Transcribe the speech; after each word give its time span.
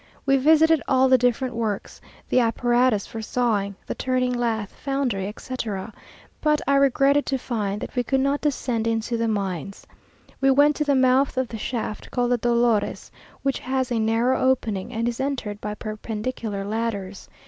We 0.25 0.37
visited 0.37 0.81
all 0.87 1.07
the 1.09 1.17
different 1.19 1.53
works; 1.53 2.01
the 2.27 2.39
apparatus 2.39 3.05
for 3.05 3.21
sawing, 3.21 3.75
the 3.85 3.93
turning 3.93 4.33
lathe, 4.33 4.69
foundry, 4.71 5.27
etc.; 5.27 5.93
but 6.41 6.59
I 6.67 6.73
regretted 6.77 7.23
to 7.27 7.37
find 7.37 7.79
that 7.81 7.95
we 7.95 8.01
could 8.01 8.19
not 8.19 8.41
descend 8.41 8.87
into 8.87 9.15
the 9.15 9.27
mines. 9.27 9.85
We 10.41 10.49
went 10.49 10.75
to 10.77 10.83
the 10.83 10.95
mouth 10.95 11.37
of 11.37 11.49
the 11.49 11.59
shaft 11.59 12.09
called 12.09 12.31
the 12.31 12.39
Dolores, 12.39 13.11
which 13.43 13.59
has 13.59 13.91
a 13.91 13.99
narrow 13.99 14.39
opening, 14.41 14.91
and 14.91 15.07
is 15.07 15.19
entered 15.19 15.61
by 15.61 15.75
perpendicular 15.75 16.65
ladders. 16.65 17.29